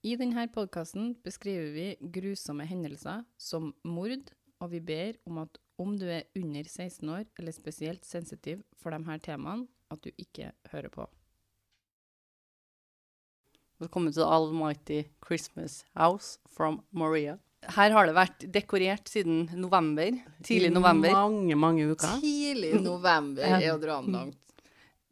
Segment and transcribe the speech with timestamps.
[0.00, 5.90] I denne podkasten beskriver vi grusomme hendelser som mord, og vi ber om at om
[6.00, 10.88] du er under 16 år eller spesielt sensitiv for disse temaene, at du ikke hører
[10.94, 11.04] på.
[13.80, 17.36] Velkommen til The Almighty Christmas House from Maria.
[17.68, 20.16] Her har det vært dekorert siden november.
[20.40, 21.12] Tidlig november.
[21.12, 22.22] I Mange, mange uker.
[22.24, 24.40] Tidlig november er å dra den langt.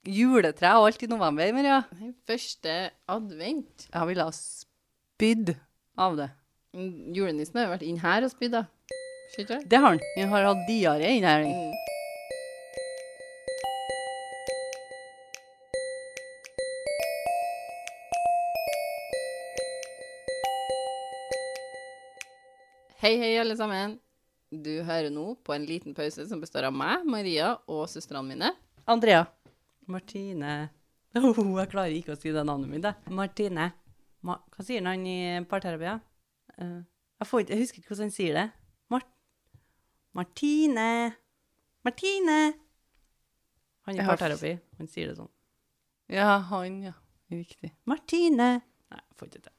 [0.09, 1.83] Juletre og alt i november, Maria.
[2.29, 2.79] Første
[3.13, 3.91] advent.
[3.93, 4.33] Jeg ville ha
[5.19, 5.57] spydd
[5.99, 6.29] av det.
[7.11, 8.61] Julenissen har jo vært inn her og spydd, da.
[9.33, 9.55] Skjønner du?
[9.55, 9.71] det?
[9.73, 10.03] Det har han.
[10.15, 11.43] Han har hatt diaré inn her.
[11.43, 11.73] Mm.
[23.03, 23.99] Hei, hei, alle sammen.
[24.55, 28.55] Du hører nå på en liten pause som består av meg, Maria og søstrene mine.
[28.87, 29.27] Andrea.
[29.89, 30.69] Martine
[31.19, 32.91] oh, Jeg klarer ikke å si det navnet mitt.
[33.11, 33.73] Martine.
[34.29, 35.17] Hva sier han i
[35.49, 35.89] parterapi?
[36.59, 36.79] Eh,
[37.21, 38.47] jeg, får jeg husker ikke hvordan han sier det.
[38.93, 39.03] Mar
[40.15, 41.15] Martine.
[41.85, 42.39] Martine.
[43.87, 44.53] Han i Jeg parterapi.
[44.79, 45.31] Han sier det sånn.
[46.13, 46.93] Ja, han, ja.
[47.33, 47.73] Riktig.
[47.89, 48.49] Martine.
[48.89, 49.55] Nei, jeg får ikke til.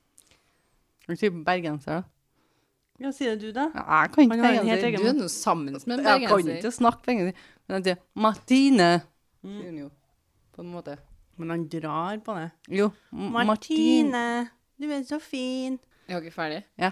[1.09, 2.03] Han sier bergenser, da.
[2.99, 3.69] Ja, sier du, da?
[3.73, 4.97] Ja, jeg kan ikke bergenser.
[4.99, 7.45] Du er nå sammen med en Jeg kan ikke snakke bergenser.
[7.69, 8.89] Men han sier Martine.
[9.45, 9.53] Mm.
[9.53, 9.89] Sier han jo.
[10.55, 10.97] På en måte.
[11.39, 12.49] Men han drar på det.
[12.75, 12.89] Jo.
[13.15, 14.23] M- Martine,
[14.79, 15.77] du er så fin.
[16.07, 16.63] Er dere ferdige?
[16.79, 16.91] Ja.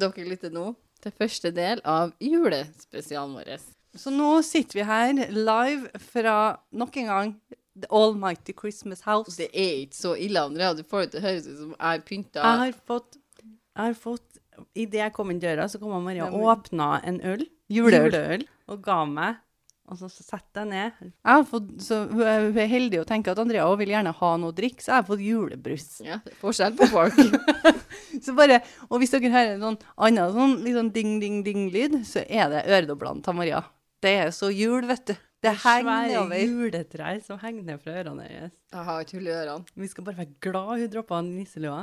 [0.00, 0.70] Dere lytter nå
[1.02, 3.58] til første del av julespesialen vår.
[3.96, 6.36] Så nå sitter vi her live fra
[6.76, 7.30] nok en gang
[7.76, 9.36] The Almighty Christmas House.
[9.36, 10.72] Det er ikke så ille, Andrea.
[10.76, 13.98] Du får det til å høres ut som jeg pynta Jeg har fått, jeg har
[14.00, 14.42] fått
[14.72, 17.42] Idet jeg kom inn døra, så kom Maria og åpna en øl.
[17.68, 18.46] Juleøl.
[18.72, 19.42] Og ga meg.
[19.86, 20.96] Og så setter jeg ned.
[21.06, 24.12] Jeg har fått, så hun er, hun er heldig og tenker at Andrea vil gjerne
[24.18, 25.84] ha noe å drikke, så jeg har fått julebrus.
[26.02, 27.20] Ja, det er forskjell på folk.
[28.24, 32.48] Så bare, og hvis dere hører en sånn annen sånn, litt sånn ding-ding-ding-lyd, så er
[32.52, 33.60] det øredoblene til Maria.
[34.02, 35.14] Det er så jul, vet du.
[35.44, 36.42] Det henger Svære nedover.
[36.48, 38.54] juletrær som henger ned fra ørene hennes.
[38.72, 39.74] Jeg har ikke hull i ørene.
[39.84, 41.82] Vi skal bare være glad hun droppa nisselua.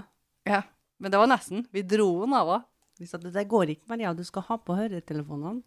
[0.50, 0.64] Ja,
[1.00, 1.68] men det var nesten.
[1.72, 2.66] Vi dro den av henne.
[3.00, 4.12] Vi sa det der går ikke, Maria.
[4.18, 5.62] Du skal ha på høretelefonene.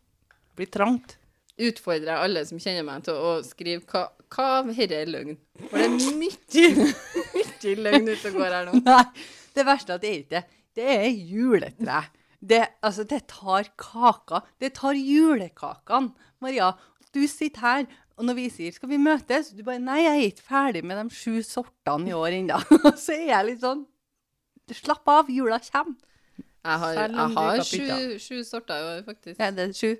[0.50, 1.16] Det blir trangt.
[1.56, 4.02] Utfordrer jeg alle som kjenner meg, til å skrive hva,
[4.34, 5.38] hva av dette er løgn.
[5.70, 6.92] For det er mye,
[7.36, 8.80] mye løgn ute og går her nå.
[8.90, 9.02] Nei,
[9.56, 10.44] det verste er at det er ikke det.
[10.76, 12.02] Det er juletre.
[12.46, 14.42] Det, altså, det tar kaka.
[14.60, 16.12] Det tar julekakene.
[16.44, 16.74] Maria,
[17.16, 17.86] du sitter her,
[18.16, 20.96] og når vi sier 'skal vi møtes', du bare 'nei, jeg er ikke ferdig med
[20.96, 22.60] de sju sortene i år ennå'.
[23.04, 23.86] så er jeg litt sånn
[24.66, 25.94] Slapp av, jula kommer.
[26.66, 29.38] Jeg har, jeg har sju, sju sorter i år, faktisk.
[29.38, 29.92] Ja, det er sju.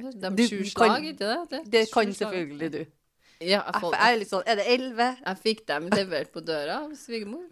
[0.00, 1.36] De Du sju slag, ikke det?
[1.50, 1.60] det?
[1.70, 2.16] Det kan slag.
[2.22, 2.80] selvfølgelig du.
[3.40, 5.06] Ja, jeg, Jeg er litt sånn Er det elleve?
[5.26, 7.46] jeg fikk dem levert på døra av svigermor.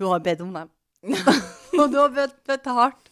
[0.00, 0.70] Hun har bedt om dem.
[1.80, 3.10] og du har bet- betalt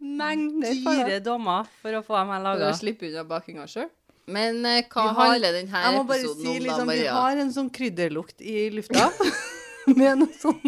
[0.00, 0.98] mengder for.
[1.06, 2.68] Dyre dommer for å få dem her For laga.
[2.72, 3.88] å slippe unna bakinga sjøl.
[4.26, 7.06] Men eh, hva har- handler denne Jeg må bare episoden si om, da, liksom, vi
[7.06, 9.06] har en sånn krydderlukt i lufta.
[9.96, 10.60] med noe sånn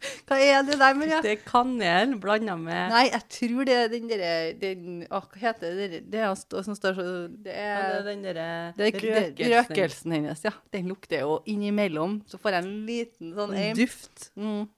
[0.28, 1.20] Hva er det der, Maria?
[1.24, 5.40] Det er kanel blanda med Nei, jeg tror det er den derre den, Å, hva
[5.42, 6.00] heter det?
[6.12, 6.34] Det er
[6.64, 9.54] som står så Det Ja, det er er den derre det er det- røkelsen.
[9.54, 10.52] røkelsen hennes, ja.
[10.72, 12.20] Den lukter jo innimellom.
[12.30, 13.76] Så får jeg en liten sånn En aim.
[13.76, 14.30] duft.
[14.36, 14.68] Mm.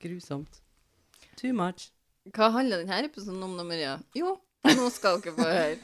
[0.00, 0.60] Grusomt.
[1.36, 1.90] Too much.
[2.30, 3.94] Hva handler denne episoden om, da, Maria?
[4.14, 4.36] Jo,
[4.68, 5.78] nå skal dere få høre.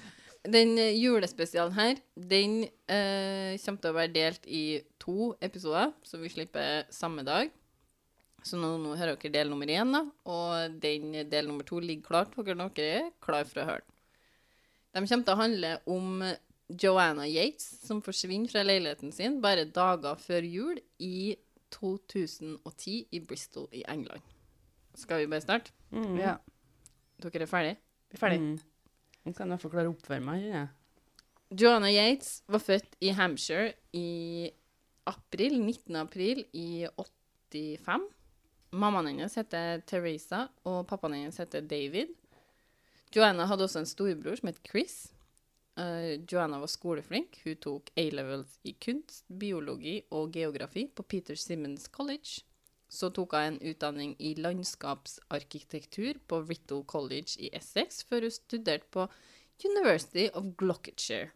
[0.46, 4.60] Den eh, julespesialen her, den eh, kommer til å være delt i
[5.02, 7.50] to episoder, så vi slipper samme dag.
[8.46, 12.06] Så nå, nå hører dere del nummer én, da, og den del nummer to ligger
[12.06, 12.36] klart.
[12.36, 13.94] Dere dere er klar for å høre den.
[14.96, 16.22] De kommer til å handle om
[16.82, 21.36] Joanna Yates, som forsvinner fra leiligheten sin bare dager før jul i
[21.74, 24.22] 2010 i Bristol i England.
[24.96, 25.74] Skal vi bare starte?
[25.92, 26.16] Mm.
[26.22, 26.38] Ja.
[27.22, 27.78] Dere er ferdige?
[28.10, 28.46] Vi er ferdige.
[28.46, 28.58] Mm.
[29.26, 30.66] Jeg kan klare opp oppføre meg, Ja.
[31.50, 34.50] Joanna Yates var født i Hampshire i
[35.06, 35.94] april, 19.
[36.00, 36.86] april i
[37.54, 38.08] 85.
[38.70, 42.10] Mammaen hennes heter Teresa, og pappaen hennes heter David.
[43.14, 44.96] Joanna hadde også en storebror som het Chris.
[45.76, 47.38] Uh, Joanna var skoleflink.
[47.44, 52.42] Hun tok A-levels i kunst, biologi og geografi på Peter Simmons College.
[52.88, 58.90] Så tok hun en utdanning i landskapsarkitektur på Rittle College i Essex, før hun studerte
[58.94, 59.06] på
[59.64, 61.30] University of Glocketshire,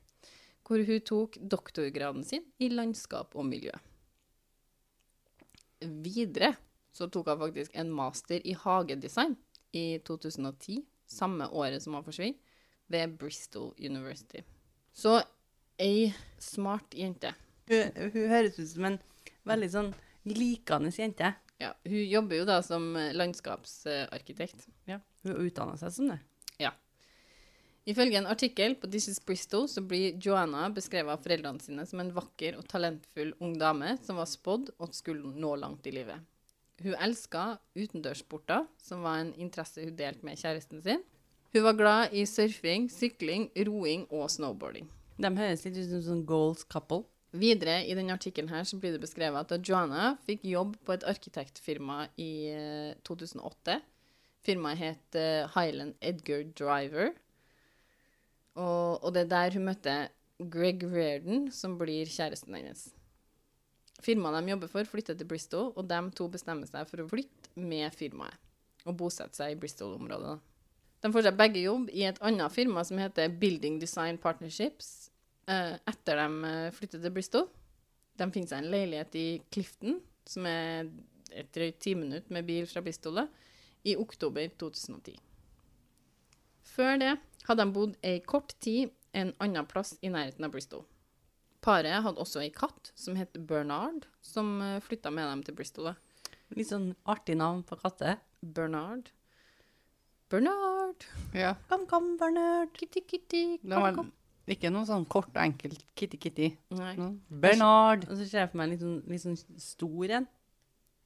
[0.66, 3.72] hvor hun tok doktorgraden sin i landskap og miljø.
[5.80, 6.54] Videre
[6.92, 9.36] så tok hun faktisk en master i hagedesign
[9.76, 12.38] i 2010, samme året som hun forsvinner,
[12.90, 14.42] ved Bristol University.
[14.92, 15.20] Så
[15.78, 16.10] ei
[16.42, 17.30] smart jente.
[17.70, 18.98] Hun, hun høres ut som en
[19.46, 19.92] veldig sånn
[20.26, 21.30] likende jente.
[21.60, 24.66] Ja, hun jobber jo da som landskapsarkitekt.
[24.88, 24.98] Ja.
[25.22, 26.18] Hun utdanna seg som det.
[26.60, 26.72] Ja.
[27.88, 32.02] Ifølge en artikkel på This is Bristol så blir Joanna beskrevet av foreldrene sine som
[32.02, 36.20] en vakker og talentfull ung dame som var spådd og skulle nå langt i livet.
[36.80, 41.02] Hun elska utendørssporter, som var en interesse hun delte med kjæresten sin.
[41.52, 44.86] Hun var glad i surfing, sykling, roing og snowboarding.
[45.20, 47.04] De høres litt ut som sånn goals couple.
[47.36, 51.04] Videre i denne artikkelen her så blir det beskrevet at Joanna fikk jobb på et
[51.06, 53.76] arkitektfirma i eh, 2008.
[54.46, 57.12] Firmaet het eh, Highland Edgar Driver.
[58.56, 59.98] Og, og det er der hun møtte
[60.50, 62.88] Greg Reardon, som blir kjæresten hennes.
[64.00, 67.52] Firmaet de jobber for, flytter til Bristol, og de to bestemmer seg for å flytte
[67.60, 68.38] med firmaet
[68.88, 70.38] og bosette seg i Bristol-området.
[71.00, 75.10] De får seg begge jobb i et annet firma som heter Building Design Partnerships,
[75.48, 77.48] eh, etter de eh, flytter til Bristol.
[78.16, 80.88] De finner seg en leilighet i Clifton, som er
[81.30, 83.22] et drøyt ti minutter med bil fra Bristol,
[83.84, 85.16] i oktober 2010.
[86.68, 87.14] Før det
[87.48, 90.84] hadde de bodd ei kort tid en annen plass i nærheten av Bristol.
[91.60, 95.84] Paret hadde også ei katt som het Bernard, som flytta med dem til Bristol.
[95.84, 95.94] da.
[96.56, 98.16] Litt sånn artig navn på katte.
[98.42, 99.10] Bernard.
[100.30, 101.04] Bernard.
[101.34, 101.54] Ja.
[101.68, 102.72] Kom, kom, Bernard.
[102.78, 103.58] Kitty, kitty.
[103.62, 103.98] Det var
[104.50, 106.48] ikke noe sånn kort og enkelt kitty-kitty.
[106.74, 106.94] Nei.
[107.30, 108.06] Bernard.
[108.08, 110.26] Og så ser jeg for meg en litt sånn, litt sånn stor en.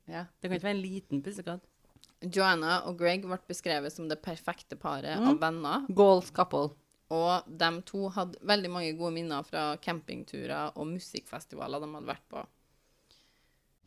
[0.08, 0.22] Ja.
[0.40, 1.64] Det kan ikke være en liten pussekatt.
[2.24, 5.28] Joanna og Greg ble beskrevet som det perfekte paret Mm.
[5.28, 5.86] av venner.
[5.92, 6.70] Goals couple.
[7.12, 12.28] Og de to hadde veldig mange gode minner fra campingturer og musikkfestivaler de hadde vært
[12.32, 12.44] på.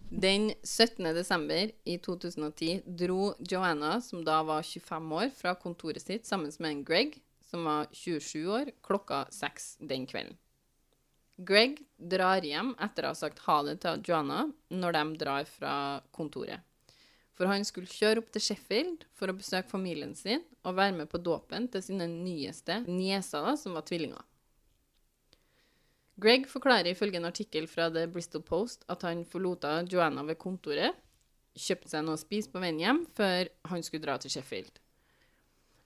[0.08, 1.04] Den 17.
[1.18, 6.70] desember i 2010 dro Joanna, som da var 25 år, fra kontoret sitt sammen med
[6.70, 10.38] en Greg, som var 27 år, klokka seks den kvelden.
[11.38, 15.74] Greg drar hjem etter å ha sagt ha det til Joanna når de drar fra
[16.16, 16.64] kontoret.
[17.38, 21.10] For han skulle kjøre opp til Sheffield for å besøke familien sin og være med
[21.12, 24.24] på dåpen til sine nyeste nieser, som var tvillinger.
[26.18, 30.98] Greg forklarer ifølge en artikkel fra The Bristol Post at han forlot Joanna ved kontoret,
[31.58, 34.82] kjøpte seg noe å spise på veien hjem før han skulle dra til Sheffield.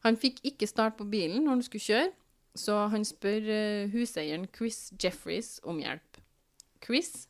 [0.07, 2.13] Han fikk ikke start på bilen når han skulle kjøre,
[2.57, 6.19] så han spør eh, huseieren Chris Jeffries om hjelp.
[6.83, 7.27] Chris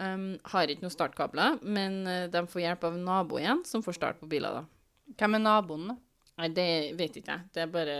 [0.00, 4.20] um, har ikke noen startkabler, men eh, de får hjelp av naboen som får start
[4.22, 4.60] på biler.
[4.60, 5.14] da.
[5.20, 5.96] Hvem er naboen, da?
[6.40, 7.48] Nei, det vet ikke jeg.
[7.52, 7.96] Det er bare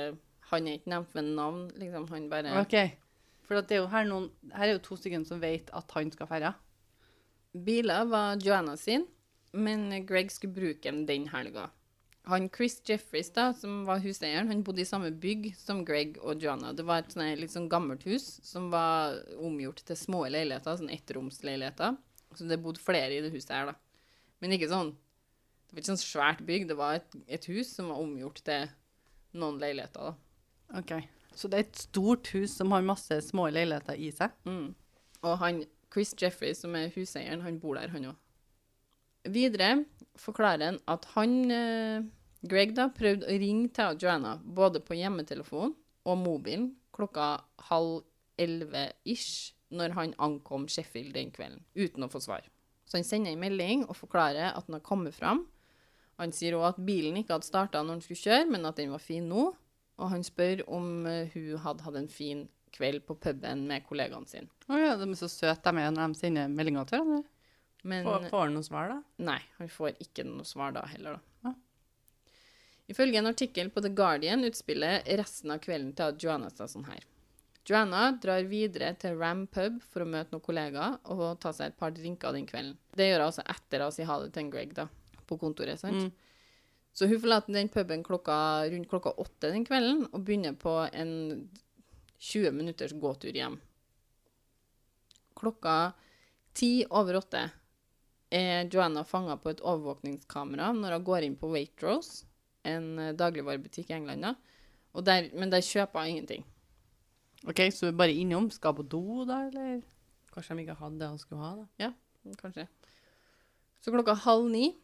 [0.51, 2.09] Han er ikke nevnt med navn, liksom.
[2.11, 2.77] Han bare Ok.
[3.47, 6.11] For det er jo her, noen, her er jo to stykker som vet at han
[6.15, 6.53] skal ferde.
[7.51, 9.05] Biler var Joanna sin,
[9.53, 11.69] men Greg skulle bruke den den helga.
[12.29, 16.43] Han Chris Jeffries, da, som var huseieren, han bodde i samme bygg som Greg og
[16.43, 16.75] Joanna.
[16.77, 20.93] Det var et sånn litt sånn gammelt hus som var omgjort til små leiligheter, sånn
[20.93, 21.97] ettromsleiligheter.
[22.37, 23.75] Så det bodde flere i det huset her, da.
[24.41, 24.95] Men ikke sånn
[25.71, 28.65] Det var ikke sånn svært bygg, det var et, et hus som var omgjort til
[29.39, 30.79] noen leiligheter, da.
[30.81, 30.97] Ok.
[31.39, 34.35] Så det er et stort hus som har masse små leiligheter i seg.
[34.51, 34.73] Mm.
[35.23, 35.63] Og han,
[35.95, 38.19] Chris Jeffries, som er huseieren, han bor der, han òg.
[39.29, 39.85] Videre
[40.21, 42.03] forklarer han at han, eh,
[42.41, 45.75] Greg, da, prøvde å ringe til Joanna både på hjemmetelefon
[46.09, 48.03] og mobilen klokka halv
[48.41, 52.49] elleve-ish når han ankom Sheffield den kvelden, uten å få svar.
[52.89, 55.45] Så han sender en melding og forklarer at han har kommet fram.
[56.19, 58.91] Han sier òg at bilen ikke hadde starta når han skulle kjøre, men at den
[58.93, 59.51] var fin nå.
[60.01, 64.29] Og han spør om eh, hun hadde hatt en fin kveld på puben med kollegaene
[64.29, 64.49] sine.
[64.71, 67.29] Å ja, de er så søte de er når de sender meldinger til hverandre.
[67.83, 69.03] Men Får, får han noe svar, da?
[69.25, 71.49] nei, han får ikke noe svar da heller, da.
[71.49, 71.55] Ja.
[72.93, 77.07] Ifølge en artikkel på The Guardian utspiller resten av kvelden til Joanna seg sånn her.
[77.69, 81.79] Joanna drar videre til Ram pub for å møte noen kollegaer og ta seg et
[81.79, 82.75] par drinker den kvelden.
[82.97, 84.89] Det gjør hun altså etter å si ha det til en Greg da,
[85.29, 85.79] på kontoret.
[85.81, 86.09] sant?
[86.09, 86.11] Mm.
[86.93, 91.13] Så hun forlater den puben klokka, rundt klokka åtte den kvelden og begynner på en
[92.19, 93.61] 20 minutters gåtur hjem.
[95.39, 95.93] Klokka
[96.53, 97.45] ti over åtte
[98.31, 102.25] er Joanna fanga på et overvåkningskamera når hun går inn på Waitrose,
[102.67, 104.29] en eh, dagligvarebutikk i England.
[105.07, 106.45] Der, men der kjøper hun ingenting.
[107.49, 108.51] Ok, så du er bare innom.
[108.53, 109.81] Skal på do, da, eller?
[110.35, 111.67] Kanskje de ikke hadde det han skulle ha, da.
[111.81, 111.93] Ja,
[112.39, 112.67] Kanskje.
[113.81, 114.75] Så klokka halv ni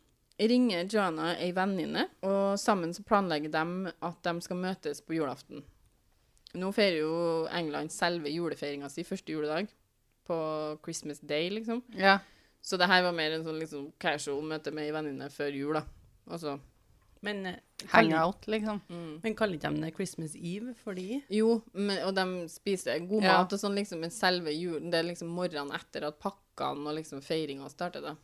[0.41, 5.65] ringer Joanna ei venninne, og sammen så planlegger de at de skal møtes på julaften.
[6.57, 7.17] Nå feirer jo
[7.53, 9.69] England selve julefeiringa si første juledag,
[10.27, 10.37] på
[10.83, 11.85] Christmas Day, liksom.
[11.95, 12.19] Ja.
[12.67, 15.77] Så det her var mer en sånn liksom casual møte med ei venninne før jul,
[15.79, 15.85] da.
[16.27, 16.57] Altså
[17.23, 18.81] Men, hang out, Hangout, liksom.
[18.91, 19.13] mm.
[19.23, 23.39] men kaller ikke de det Christmas Eve fordi Jo, men, og de spiser god Ja.
[23.39, 26.99] mat og sånn, liksom, men selve julen Det er liksom morgenen etter at pakkene og
[26.99, 28.17] liksom feiringa starter, da.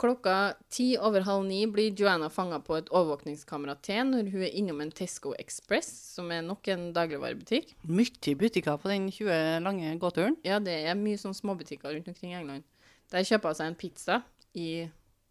[0.00, 4.54] Klokka ti over halv ni blir Joanna fanga på et overvåkningskamera til når hun er
[4.56, 7.74] innom en Tesco Express, som er nok en dagligvarebutikk.
[7.84, 10.38] Mye butikker på den 20 lange gåturen.
[10.46, 12.64] Ja, det er mye sånn småbutikker rundt omkring i England.
[13.10, 14.20] Der kjøper hun seg en pizza
[14.54, 14.66] i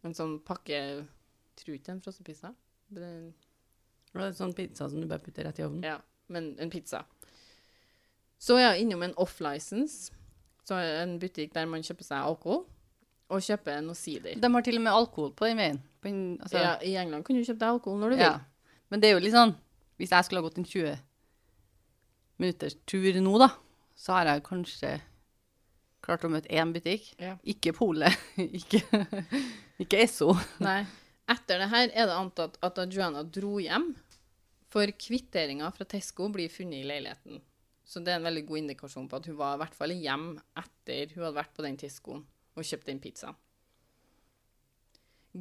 [0.04, 0.80] en sånn pakke
[1.60, 2.54] Tror ikke det en frossenpizza.
[2.90, 3.34] Det-
[4.16, 5.84] er sånn pizza som du bare putter rett i ovnen.
[5.84, 5.98] Ja,
[6.30, 7.04] men en pizza.
[8.40, 10.12] Så er hun innom en off-license,
[10.72, 12.66] en butikk der man kjøper seg alkohol,
[13.30, 14.40] og kjøper noe sider.
[14.40, 15.82] De har til og med alkohol på den veien.
[16.02, 18.40] På en, altså, Ja, I England kan du kjøpe deg alkohol når du vil.
[18.90, 19.56] Men det er jo litt sånn
[20.00, 20.98] Hvis jeg skulle ha gått en 20
[22.40, 23.50] minutters tur nå, da,
[23.98, 25.02] så har jeg kanskje
[26.06, 27.12] klart å møte én butikk.
[27.22, 27.36] Ja.
[27.44, 28.16] Ikke Polet.
[28.60, 28.82] ikke,
[29.82, 30.34] ikke Esso.
[30.66, 30.82] Nei.
[31.30, 33.92] Etter det her er det antatt at da Joanna dro hjem,
[34.70, 37.42] for kvitteringa fra Tesco blir funnet i leiligheten.
[37.90, 40.28] Så det er en veldig god indikasjon på at hun var i hvert fall hjem
[40.62, 43.38] etter hun hadde vært på den Tescoen og kjøpt den pizzaen.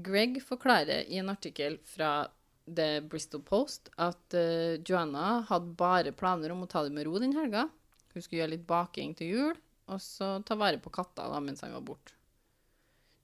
[0.05, 2.29] Greg forklarer i en artikkel fra
[2.69, 7.17] The Bristol Post at uh, Joanna hadde bare planer om å ta det med ro
[7.21, 7.67] den helga.
[8.13, 11.65] Hun skulle gjøre litt baking til jul, og så ta vare på katta da, mens
[11.65, 12.15] han var borte.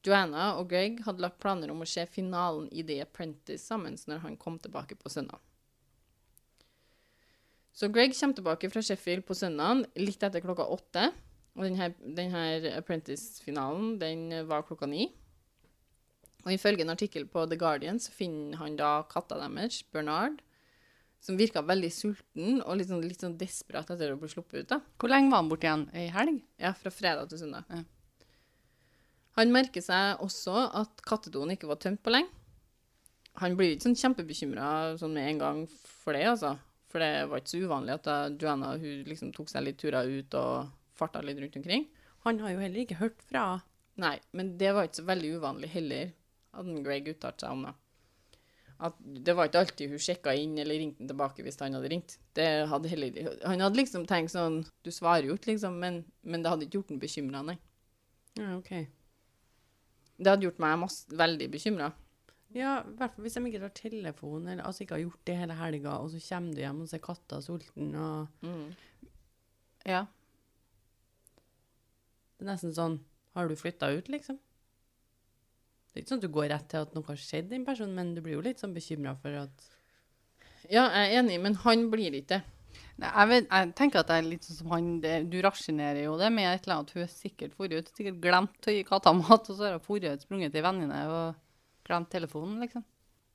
[0.04, 4.20] Joanna og Greg hadde lagt planer om å se finalen i The Apprentice sammen når
[4.26, 5.40] han kom tilbake på søndag.
[7.74, 11.08] Så Greg kommer tilbake fra Sheffield på søndag litt etter klokka åtte.
[11.54, 15.08] Og denne, denne Apprentice-finalen den var klokka ni.
[16.44, 20.42] Og ifølge en artikkel på The Guardian så finner han da katta deres, Bernard,
[21.24, 24.70] som virka veldig sulten og litt sånn, litt sånn desperat etter å bli sluppet ut.
[24.74, 24.80] da.
[25.00, 25.86] Hvor lenge var han borte igjen?
[25.96, 26.42] Ei helg?
[26.60, 27.64] Ja, fra fredag til søndag.
[27.72, 27.82] Ja.
[29.40, 32.30] Han merker seg også at kattedoen ikke var tømt på lenge.
[33.42, 34.68] Han blir ikke sånn kjempebekymra
[35.00, 36.52] sånn med en gang for det, altså.
[36.92, 40.06] For det var ikke så uvanlig at da Joanna hun liksom tok seg litt turer
[40.06, 41.88] ut og farta litt rundt omkring.
[42.28, 43.46] Han har jo heller ikke hørt fra
[43.98, 46.08] Nei, men det var ikke så veldig uvanlig heller,
[46.54, 47.74] hadde Greg uttalt seg om det.
[48.82, 52.16] At det var ikke alltid hun sjekka inn eller ringte tilbake hvis han hadde ringt.
[52.34, 56.42] Det hadde heller, han hadde liksom tenkt sånn Du svarer jo ikke, liksom, men, men
[56.42, 57.58] det hadde ikke gjort ham bekymra, nei.
[58.34, 58.72] Ja, OK.
[60.18, 61.92] Det hadde gjort meg masse, veldig bekymra.
[62.54, 65.36] Ja, i hvert fall hvis de ikke tar telefonen, eller altså ikke har gjort det
[65.40, 68.74] hele helga, og så kommer du hjem og ser katta sulten, og Mm.
[69.86, 70.06] Ja.
[72.38, 72.98] det er nesten sånn
[73.34, 74.38] Har du flytta ut, liksom?
[75.94, 77.94] Det er ikke sånn at du går rett til at noe har skjedd den personen,
[77.94, 79.68] men du blir jo litt sånn bekymra for at
[80.66, 82.40] Ja, jeg er enig, men han blir ikke det.
[82.98, 86.00] Nei, jeg, vet, jeg tenker at det er litt sånn som han det, Du rasjonerer
[86.08, 86.90] jo det med et eller annet.
[86.96, 90.02] Hun har sikkert dratt ut, sikkert glemt å gi katta mat, og så har hun
[90.02, 91.38] dratt ut, sprunget til vennene og
[91.86, 92.82] glemt telefonen, liksom.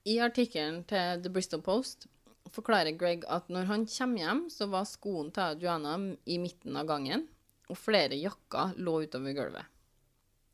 [0.08, 2.10] I artikkelen til The Bristol Post
[2.52, 5.96] forklarer Greg at når han kommer hjem, så var skoen til Joanna
[6.28, 7.24] i midten av gangen,
[7.72, 9.79] og flere jakker lå utover gulvet.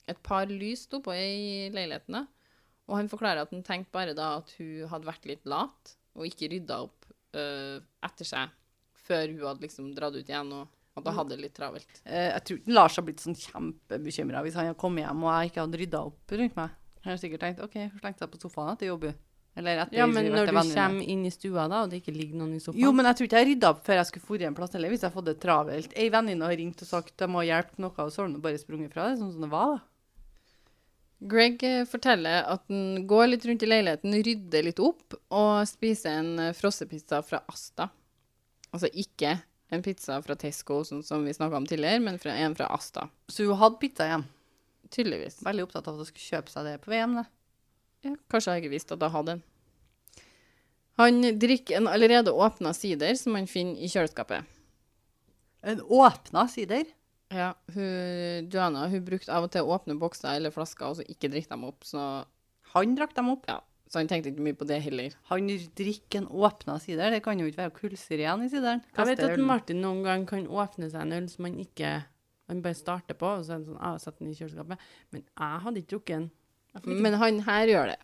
[0.06, 2.24] Et par lys sto på i leiligheten, da,
[2.86, 6.28] og han forklarer at han tenkte bare da at hun hadde vært litt lat, og
[6.28, 8.54] ikke rydda opp uh, etter seg
[9.06, 12.00] før hun hadde liksom dratt ut igjen, og at hun hadde det litt travelt.
[12.06, 15.32] Uh, jeg tror ikke Lars har blitt sånn kjempebekymra hvis han hadde kommet hjem og
[15.34, 16.82] jeg ikke hadde rydda opp rundt meg.
[17.06, 19.18] Han har sikkert tenkt OK, hun slengte seg på sofaen etter jobb, hun.
[19.56, 22.40] Eller etter Ja, men når du kommer inn i stua, da, og det ikke ligger
[22.42, 24.50] noen i sofaen Jo, men jeg tror ikke jeg rydda opp før jeg skulle forrige
[24.50, 25.94] en plass eller hvis jeg hadde fått det travelt.
[25.96, 28.60] Ei venninne har ringt og sagt de må hjelpe noe, og så har hun bare
[28.60, 29.95] sprunget fra det, sånn som det var, da.
[31.18, 36.18] Greg eh, forteller at han går litt rundt i leiligheten, rydder litt opp og spiser
[36.20, 37.88] en eh, frossepizza fra Asta.
[38.70, 39.38] Altså ikke
[39.72, 43.08] en pizza fra Tesco, sånn som vi snakka om tidligere, men fra, en fra Asta.
[43.32, 44.26] Så hun hadde pizza igjen?
[44.92, 45.40] Tydeligvis.
[45.46, 47.26] Veldig opptatt av at hun skulle kjøpe seg det på VM, det.
[48.06, 49.46] Ja, kanskje jeg ikke visste at jeg hadde en.
[50.96, 54.46] Han drikker en allerede åpna sider som han finner i kjøleskapet.
[55.66, 56.86] En åpna sider.
[57.34, 61.06] Ja, hun, Joanna hun brukte av og til å åpne bokser eller flasker og så
[61.10, 61.82] ikke drikke dem opp.
[61.84, 62.00] Så,
[62.74, 63.46] Han drakk dem opp.
[63.48, 65.14] ja, så han tenkte ikke mye på det heller.
[65.30, 67.10] Han drikker en åpna sider.
[67.10, 68.82] Det kan jo ikke være kullsyre igjen i sideren.
[68.96, 69.38] Jeg vet at.
[69.38, 72.04] Martin noen gang kan åpne seg en øl som han ikke
[72.48, 74.78] Han bare starter på, og så er han sånn, ah, setter den i kjøleskapet.
[75.10, 76.26] Men jeg hadde ikke drukket den.
[76.76, 77.96] Ikke- Men han her gjør det.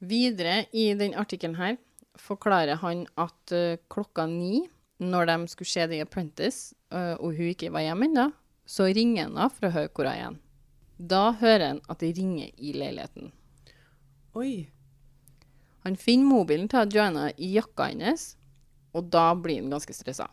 [0.00, 1.76] Videre i den artikkelen her
[2.16, 4.62] forklarer han at uh, klokka ni,
[5.00, 8.32] når de skulle se The Apprentice, uh, og hun ikke var hjemme ennå,
[8.70, 10.36] så ringer han henne for å høre hvor hun er.
[11.12, 13.32] Da hører han at det ringer i leiligheten.
[14.38, 14.68] Oi.
[15.82, 18.34] Han finner mobilen til Joanna i jakka hennes,
[18.94, 20.28] og da blir han ganske stressa.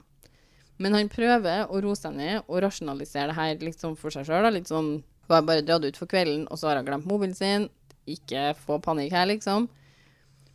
[0.78, 4.28] Men han prøver å roe seg ned og rasjonalisere det her litt sånn for seg
[4.28, 4.52] sjøl.
[4.54, 7.34] Litt sånn Hun har bare dratt ut for kvelden, og så har hun glemt mobilen
[7.36, 7.66] sin.
[8.08, 9.66] Ikke få panikk her, liksom.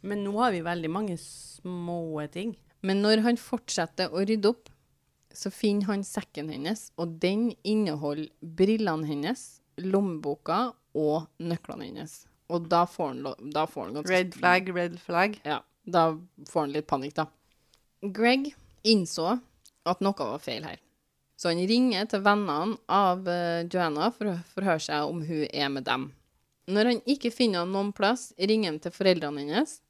[0.00, 2.54] Men nå har vi veldig mange små ting.
[2.80, 4.71] Men når han fortsetter å rydde opp,
[5.34, 12.22] så finner han sekken hennes, og den inneholder brillene hennes, lommeboka og nøklene hennes.
[12.52, 15.38] Og da får han, da får han ganske Red flag, red flag.
[15.48, 16.10] Ja, da
[16.50, 17.28] får han litt panikk, da.
[18.02, 19.38] Greg innså
[19.88, 20.80] at noe var feil her.
[21.38, 25.72] Så han ringer til vennene av eh, Joanna for å forhøre seg om hun er
[25.74, 26.10] med dem.
[26.70, 29.80] Når han ikke finner noen plass, ringer han til foreldrene hennes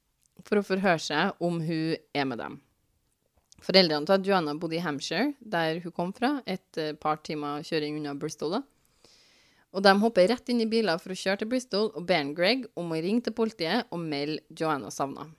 [0.47, 2.57] for å forhøre seg om hun er med dem.
[3.63, 8.01] Foreldrene til Joanna bodde i Hampshire, der hun kom fra, et eh, par timer kjøring
[8.01, 8.57] unna Bristol.
[9.73, 12.67] Og de hopper rett inn i biler for å kjøre til Bristol og ber Greg
[12.77, 15.29] om å ringe til politiet og melde Joanna savna.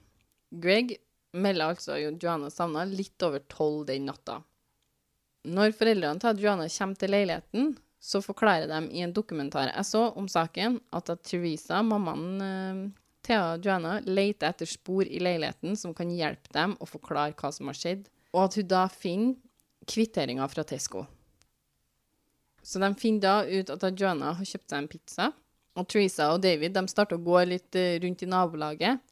[0.51, 0.97] Greg
[1.35, 4.41] melder altså Joanna savna litt over tolv den natta.
[5.45, 10.07] Når foreldrene til Joanna kommer til leiligheten, så forklarer de i en dokumentar jeg så
[10.17, 12.93] om saken, at, at Teresa, mammaen
[13.25, 17.53] Thea til Joanna, leter etter spor i leiligheten som kan hjelpe dem å forklare hva
[17.53, 19.39] som har skjedd, og at hun da finner
[19.89, 21.05] kvitteringer fra Tesco.
[22.65, 25.31] Så de finner da ut at Joanna har kjøpt seg en pizza.
[25.75, 29.03] Og Teresa og David de starter å gå litt eh, rundt i nabolaget.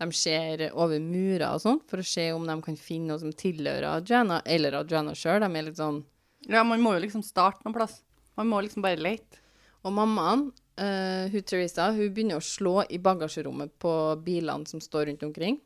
[0.00, 3.34] De ser over murer og sånn, for å se om de kan finne noe som
[3.36, 5.44] tilhører Joanna, eller Joanna sjøl.
[5.44, 6.02] De er litt sånn
[6.50, 8.00] Ja, man må jo liksom starte noen plass.
[8.40, 9.38] Man må liksom bare lete.
[9.86, 10.48] Og mammaen,
[10.80, 13.92] uh, hun Teresa, hun begynner å slå i bagasjerommet på
[14.24, 15.60] bilene som står rundt omkring,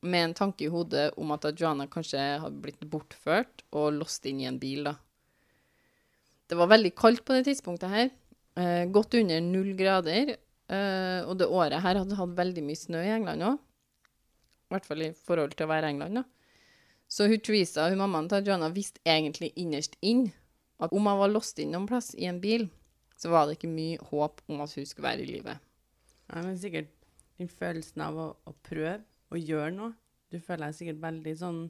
[0.00, 4.42] med en tanke i hodet om at Joanna kanskje hadde blitt bortført og låst inn
[4.42, 4.94] i en bil, da.
[6.48, 8.10] Det var veldig kaldt på det tidspunktet her.
[8.56, 10.36] Eh, godt under null grader.
[10.68, 13.58] Eh, og det året her hadde hatt veldig mye snø i England òg.
[14.68, 16.24] I hvert fall i forhold til å være England, da.
[17.08, 20.26] Så hun Theresa, hun mammaen til Joanna, visste egentlig innerst inn
[20.78, 22.66] at om hun var låst inn noen plass i en bil,
[23.18, 25.56] så var det ikke mye håp om at hun skulle være i live.
[26.28, 26.92] Ja, men sikkert
[27.40, 29.00] den følelsen av å, å prøve
[29.32, 29.96] å gjøre noe.
[30.28, 31.60] Du føler deg sikkert veldig sånn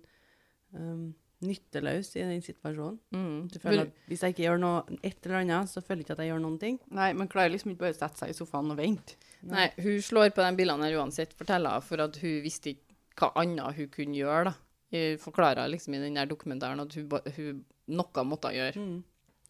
[0.75, 1.09] um,
[1.45, 2.99] nytteløs i den situasjonen.
[3.15, 3.47] Mm.
[3.53, 6.17] Du føler at hvis jeg ikke gjør noe, et eller annet, så føler jeg ikke
[6.17, 6.79] at jeg gjør noen ting.
[6.99, 9.19] Nei, man klarer liksom ikke bare å sette seg i sofaen og vente.
[9.47, 12.87] Nei, hun slår på de bildene her uansett, forteller hun, for at hun visste ikke
[13.18, 14.57] hva annet hun kunne gjøre, da.
[14.88, 18.83] Hun forklarer liksom i den der dokumentaren at hun, hun noe måtte gjøre.
[18.83, 19.03] Mm.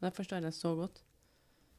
[0.03, 1.03] Det forstår jeg så godt.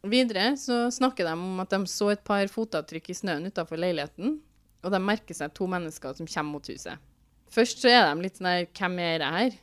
[0.10, 4.38] Videre så snakker de om at de så et par fotavtrykk i snøen utenfor leiligheten,
[4.84, 7.02] og de merker seg to mennesker som kommer mot huset.
[7.50, 9.60] Først så er de litt sånn her, hvem er det her?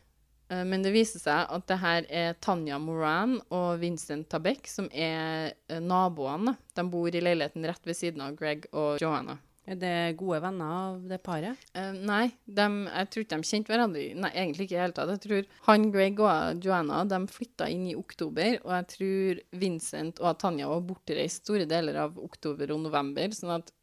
[0.51, 4.91] Eh, Men det viser seg at det her er Tanja Moran og Vincent Tabek, som
[4.93, 6.57] er eh, naboene.
[6.75, 9.39] De bor i leiligheten rett ved siden av Greg og Johanna.
[9.67, 11.59] Er det gode venner av det paret?
[11.75, 14.05] Uh, nei, de, jeg tror ikke de kjente hverandre.
[14.15, 15.11] Nei, egentlig ikke i det hele tatt.
[15.17, 20.23] Jeg tror han, Greg og Joanna de flytta inn i oktober, og jeg tror Vincent
[20.23, 23.75] og Tanja var bortreist store deler av oktober og november, sånn at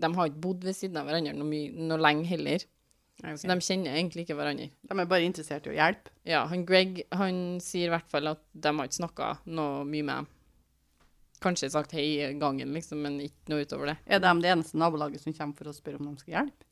[0.00, 2.66] de har ikke bodd ved siden av hverandre noe, mye, noe lenge heller.
[3.20, 4.70] Så de kjenner egentlig ikke hverandre.
[4.88, 6.12] De er bare interessert i å hjelpe.
[6.28, 10.06] Ja, han Greg han sier i hvert fall at de har ikke snakka noe mye
[10.06, 10.30] med dem.
[11.40, 13.96] Kanskje sagt hei i gangen, liksom, men ikke noe utover det.
[14.08, 16.66] Er de det eneste nabolaget som kommer for å spørre om de skal hjelpe?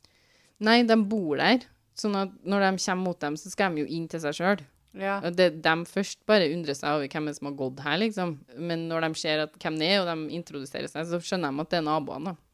[0.65, 1.63] Nei, de bor der,
[1.97, 4.61] sånn at når de kommer mot dem, så skal de jo inn til seg sjøl.
[4.97, 5.19] Ja.
[5.21, 8.35] Det, de først bare undrer seg over hvem som har gått her, liksom.
[8.57, 11.65] Men når de ser at hvem det er, og de introduserer seg, så skjønner de
[11.65, 12.48] at det er naboene, da.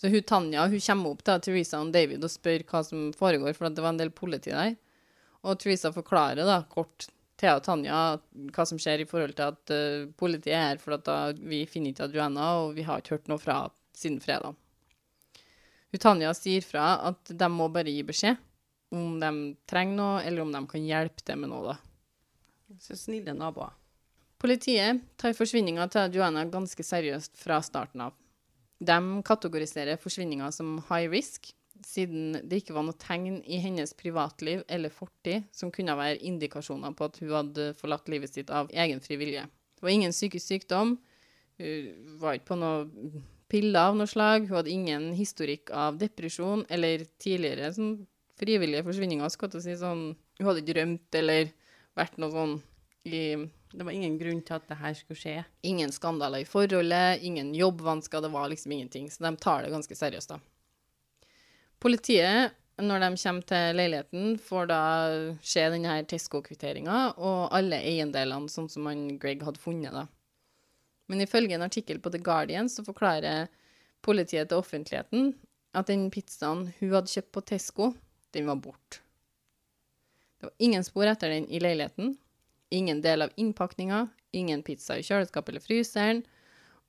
[0.00, 3.52] Så hun Tanja hun kommer opp til Teresa og David og spør hva som foregår,
[3.56, 4.78] for at det var en del politi der.
[5.44, 7.10] Og Teresa forklarer da kort
[7.40, 7.98] til og Tanja
[8.54, 11.66] hva som skjer i forhold til at uh, politiet er her, for at da, vi
[11.68, 13.62] finner ikke Adriana, og vi har ikke hørt noe fra
[13.96, 14.56] siden fredag.
[15.90, 18.40] Hun Tanja sier fra at de må bare gi beskjed
[18.96, 19.30] om de
[19.70, 21.74] trenger noe, eller om de kan hjelpe til med noe.
[21.74, 22.78] da.
[22.80, 23.76] Så snille naboer.
[24.40, 28.14] Politiet tar forsvinninga til Joanna ganske seriøst fra starten av.
[28.80, 31.50] De kategoriserer forsvinninga som high risk,
[31.84, 36.92] siden det ikke var noe tegn i hennes privatliv eller fortid som kunne være indikasjoner
[36.96, 39.46] på at hun hadde forlatt livet sitt av egen fri vilje.
[39.76, 40.98] Det var ingen psykisk sykdom,
[41.60, 46.64] hun var ikke på noe piller av noe slag, hun hadde ingen historikk av depresjon
[46.72, 47.94] eller tidligere sånn
[48.40, 50.04] frivillige forsvinninger, si sånn
[50.40, 51.50] Hun hadde ikke rømt eller
[51.98, 52.54] vært noe sånn
[53.04, 53.24] i
[53.70, 55.34] Det var ingen grunn til at det her skulle skje.
[55.62, 59.10] Ingen skandaler i forholdet, ingen jobbvansker, det var liksom ingenting.
[59.10, 60.40] Så de tar det ganske seriøst, da.
[61.80, 64.80] Politiet, når de kommer til leiligheten, får da
[65.52, 70.08] se denne Tesco-kvitteringa og alle eiendelene sånn som han Greg hadde funnet, da.
[71.10, 73.48] Men ifølge en artikkel på The Guardian så forklarer
[74.02, 75.32] politiet til offentligheten
[75.76, 77.92] at den pizzaen hun hadde kjøpt på Tesco,
[78.34, 79.00] den var borte.
[80.40, 82.14] Det var ingen spor etter den i leiligheten.
[82.70, 84.04] Ingen del av innpakninga,
[84.36, 86.20] ingen pizza i kjøleskapet eller fryseren,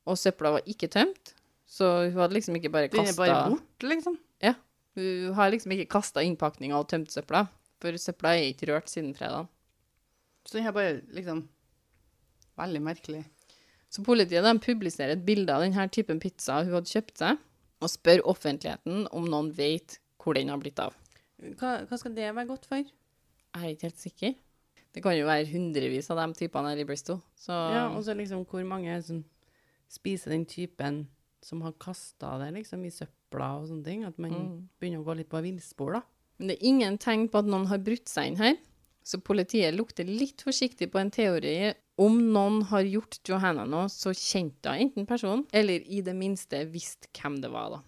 [0.06, 1.34] og søpla var ikke tømt.
[1.70, 4.18] Så hun hadde liksom ikke bare Den er bare borte, liksom.
[4.44, 4.54] Ja.
[5.00, 7.46] Hun har liksom ikke kasta innpakninga og tømt søpla,
[7.82, 9.48] for søpla er ikke rørt siden fredag.
[10.46, 11.48] Så den er bare liksom
[12.60, 13.22] Veldig merkelig.
[13.90, 17.40] Så politiet de publiserer et bilde av denne typen pizza hun hadde kjøpt seg,
[17.82, 20.94] og spør offentligheten om noen vet hvor den har blitt av.
[21.58, 22.84] Hva, hva skal det være godt for?
[22.84, 24.36] Jeg er ikke helt sikker.
[24.94, 27.22] Det kan jo være hundrevis av de typene her i Bristol.
[27.40, 29.24] Så Ja, og så liksom hvor mange som
[29.90, 31.08] spiser den typen
[31.42, 34.04] som har kasta det liksom i søpla og sånne ting.
[34.06, 34.70] At man Mm.
[34.82, 36.02] begynner å gå litt på villspor, da.
[36.38, 38.58] Men det er ingen tegn på at noen har brutt seg inn her,
[39.04, 44.10] så politiet lukter litt forsiktig på en teori om noen har gjort Johanna noe, så
[44.14, 47.82] kjente hun enten personen, eller i det minste visste hvem det var, da.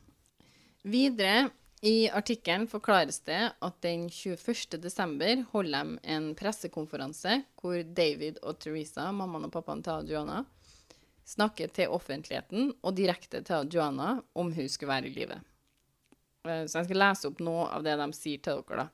[0.85, 1.51] Videre
[1.83, 4.79] i artikkelen forklares det at den 21.
[4.79, 10.45] desember holder de en pressekonferanse hvor David og Teresa, mammaen og pappaen til Joanna,
[11.27, 15.41] snakker til offentligheten og direkte til Joanna om hun skulle være i live.
[16.47, 18.87] Eh, Så jeg skal lese opp noe av det de sier til dere, da.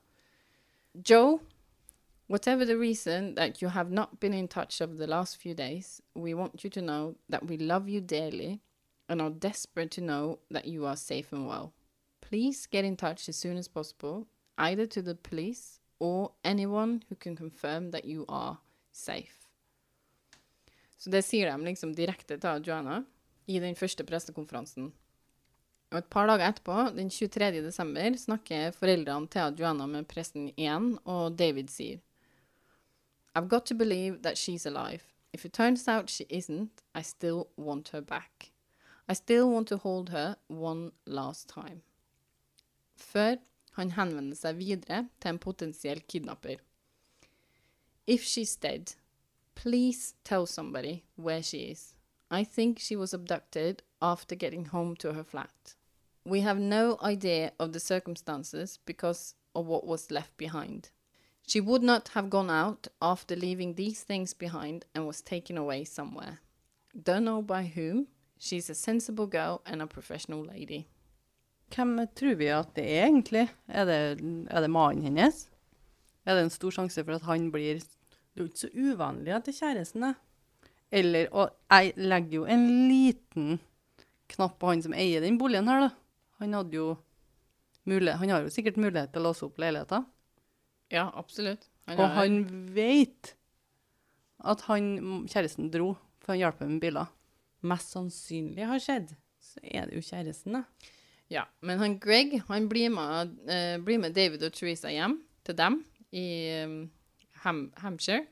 [1.06, 1.39] Joe,
[2.28, 6.02] whatever the reason that you have not been in touch over the last few days,
[6.15, 8.60] we want you to know that we love you dearly
[9.08, 11.73] and are desperate to know that you are safe and well.
[12.29, 17.15] Please get in touch as soon as possible, either to the police or anyone who
[17.15, 18.57] can confirm that you are
[18.91, 19.47] safe.
[20.97, 23.03] Så det sier de liksom direkte til Joanna
[23.47, 24.91] i den første pressekonferansen.
[25.89, 27.63] Og et par dager etterpå, den 23.
[27.65, 31.97] desember, snakker foreldrene til Joanna med pressen igjen, og David sier
[33.33, 35.01] I've got to believe that she's alive.
[35.33, 38.51] If it turns out she isn't, I still want her back.
[39.07, 41.81] I still want to hold her one last time.
[42.99, 43.39] Før
[43.77, 46.59] han henvender seg videre til en potensiell kidnapper.
[48.07, 48.95] If she's dead,
[49.55, 51.95] please tell somebody where she is.
[52.31, 55.75] I think she was abducted after getting home to her flat.
[56.25, 60.89] We have no idea of the circumstances because of what was left behind.
[61.47, 65.83] She would not have gone out after leaving these things behind and was taken away
[65.85, 66.39] somewhere.
[67.01, 68.07] Don't know by whom.
[68.38, 70.88] She's a sensible girl and a professional lady.
[71.69, 73.45] Hvem tror vi at det er, egentlig?
[73.67, 73.99] Er det,
[74.49, 75.45] er det mannen hennes?
[76.25, 79.34] Er det en stor sjanse for at han blir Det er jo ikke så uvanlig
[79.36, 80.13] at det er kjæresten, da.
[80.91, 83.60] Eller Og jeg legger jo en liten
[84.29, 85.89] knapp på han som eier den boligen her, da.
[86.39, 86.89] Han hadde jo
[87.89, 90.05] mulighet, Han har jo sikkert mulighet til å låse opp leiligheter.
[90.93, 91.67] Ja, absolutt.
[91.89, 93.34] Og han vet
[94.39, 97.10] at han, kjæresten dro, for han hjalp med biler.
[97.65, 99.12] Mest sannsynlig har skjedd,
[99.43, 100.93] så er det jo kjæresten, da.
[101.29, 105.57] Ja, men han Greg han blir med, uh, blir med David og Teresa hjem til
[105.57, 105.81] dem
[106.15, 106.27] i
[106.65, 106.79] um,
[107.43, 108.25] Ham Hampshire.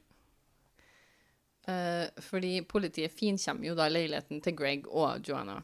[1.67, 5.59] Uh, fordi politiet finkjemmer jo da leiligheten til Greg og Joanna.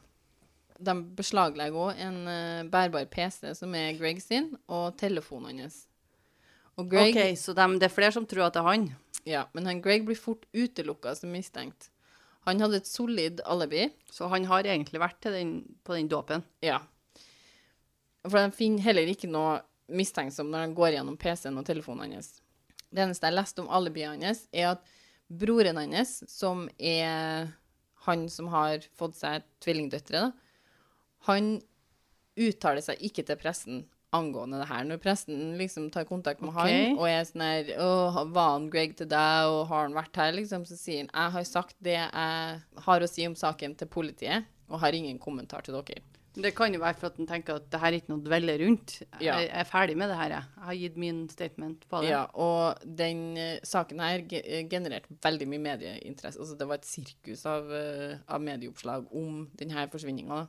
[0.78, 5.84] De beslaglegger òg en uh, bærbar PC som er Greg sin, og telefonen hans.
[6.78, 8.86] Og Greg, OK, så de, det er flere som tror at det er han.
[9.24, 11.90] ja, men han Greg blir fort utelukka som mistenkt.
[12.44, 13.88] Han hadde et solid alibi.
[14.12, 16.44] Så han har egentlig vært den, på den dåpen.
[16.64, 16.82] Ja.
[18.24, 19.58] For de finner heller ikke noe
[19.92, 22.38] mistenksomt når de går gjennom PC-en og telefonen hans.
[22.94, 24.84] Det eneste jeg leste om alibiet hans, er at
[25.28, 27.50] broren hans, som er
[28.06, 30.30] han som har fått seg tvillingdøtre,
[31.28, 31.56] han
[32.34, 33.84] uttaler seg ikke til pressen
[34.14, 34.84] angående det her.
[34.86, 36.90] Når pressen liksom tar kontakt med okay.
[36.92, 37.70] han og er sånn her
[38.34, 40.66] var han Greg til deg, og har han vært her, liksom?
[40.68, 44.46] Så sier han Jeg har sagt det jeg har å si om saken til politiet,
[44.70, 46.04] og har ingen kommentar til dere.
[46.34, 48.26] Det kan jo være for at han tenker at det her er ikke noe å
[48.26, 48.96] dvelle rundt.
[49.22, 49.36] Ja.
[49.38, 50.48] Jeg er ferdig med det her, jeg.
[50.56, 52.10] Jeg har gitt min statement på det.
[52.10, 56.40] Ja, og den uh, saken her eh, genererte veldig mye medieinteresse.
[56.42, 60.42] Altså, det var et sirkus av, uh, av medieoppslag om denne forsvinninga.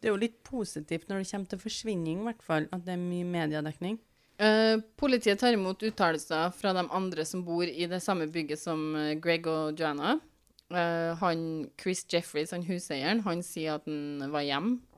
[0.00, 2.96] Det er jo litt positivt når det kommer til forsvinning, i hvert fall, at det
[2.96, 4.00] er mye mediedekning.
[4.40, 8.92] Uh, politiet tar imot uttalelser fra de andre som bor i det samme bygget som
[9.24, 10.18] Greg og Joanna.
[10.70, 14.89] Eh, han, Chris Jeffries, han huseieren, han sier at han var hjem hele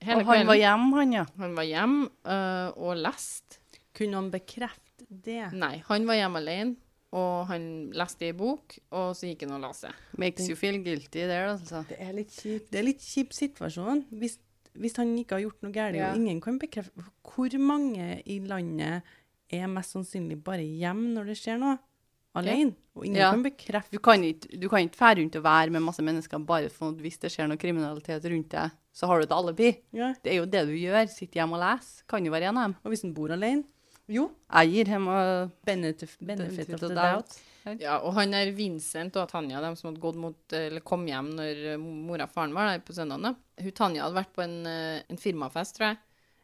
[0.00, 1.24] Og han var hjemme, han, ja.
[1.38, 3.58] Han var hjemme eh, og leste.
[3.96, 5.50] Kunne han bekrefte det?
[5.52, 6.76] Nei, han var hjemme alene,
[7.12, 7.64] og han
[7.98, 9.96] leste i bok, og så gikk han og la seg.
[10.22, 11.82] Makes you feel guilty there, altså.
[11.90, 12.70] Det er litt kjipt.
[12.72, 14.38] Det er litt kjip situasjon hvis,
[14.78, 16.12] hvis han ikke har gjort noe galt, Ja.
[16.12, 19.02] og ingen kan bekrefte Hvor mange i landet
[19.50, 21.76] er mest sannsynlig bare hjemme når det skjer noe?
[22.34, 22.74] Alene?
[22.94, 23.30] Og ingen Ja.
[23.32, 26.96] kan bekrefte Du kan ikke, fære rundt og være med masse mennesker bare for at
[27.02, 29.76] hvis det skjer noe kriminalitet rundt deg, så har du et alibi.
[29.92, 30.12] ja.
[30.22, 31.08] Det er jo det du gjør.
[31.08, 32.02] Sitter hjemme og leser.
[32.08, 32.76] Kan jo være en av dem.
[32.84, 33.64] Og hvis han bor alene?
[34.08, 34.30] Jo.
[34.52, 35.06] Jeg gir ham
[35.64, 37.40] Benefit, benefit Benefit of the doubt.
[37.78, 41.28] Ja, og han er Vincent og Tanja, de som hadde gått mot, eller kom hjem
[41.36, 43.36] når eh, mora og faren var der på søndagen.
[43.60, 45.98] Hun Tanja hadde vært på en, eh, en firmafest, tror jeg.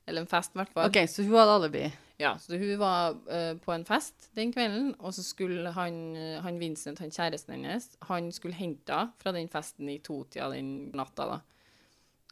[0.07, 0.91] Eller en fest, i hvert fall.
[0.91, 1.93] OK, så hun hadde alibi.
[2.17, 6.39] Ja, så hun var uh, på en fest den kvelden, og så skulle han, eh,
[6.41, 10.95] han Vincent, han kjæresten hennes, han skulle hente henne fra den festen i totida den
[10.97, 11.39] natta, da.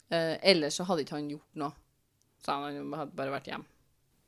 [0.08, 1.76] Uh, ellers så hadde ikke han gjort noe.
[2.44, 3.68] Sa han, han hadde bare vært hjemme.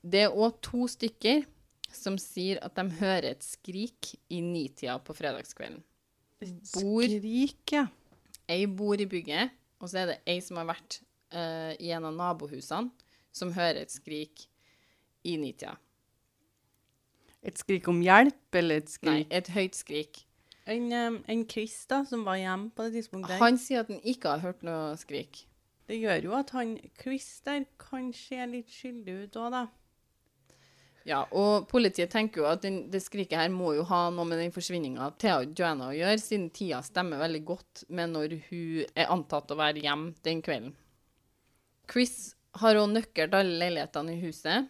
[0.06, 1.46] Det er òg to stykker
[1.94, 5.80] som sier at de hører et skrik i nitida på fredagskvelden.
[6.74, 7.86] Bor Skrik, ja.
[8.52, 10.98] Ei bor i bygget, og så er det ei som har vært
[11.32, 12.92] uh, i en av nabohusene,
[13.32, 14.46] som hører et skrik
[15.26, 15.74] i nitida.
[17.46, 20.22] Et skrik om hjelp, eller et skrik Nei, et høyt skrik.
[20.66, 23.38] En, en Chris da, som var hjemme på det tidspunktet.
[23.38, 25.44] Han sier at han ikke har hørt noe skrik.
[25.86, 29.66] Det gjør jo at han Chris der kan se litt skyldig ut òg, da.
[31.06, 34.40] Ja, og politiet tenker jo at den, det skriket her må jo ha noe med
[34.42, 39.12] den forsvinninga til Joanna å gjøre, siden tida stemmer veldig godt med når hun er
[39.14, 40.74] antatt å være hjemme den kvelden.
[41.86, 44.66] Chris har òg nøkkel til alle leilighetene i huset,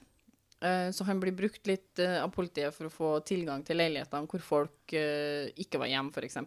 [0.93, 4.45] så han blir brukt litt eh, av politiet for å få tilgang til leilighetene hvor
[4.45, 6.39] folk eh, ikke var hjemme, f.eks.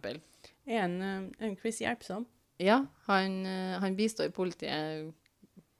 [0.65, 0.97] Er en,
[1.37, 2.25] en Chris hjelpsom?
[2.59, 5.13] Ja, han, eh, han bistår politiet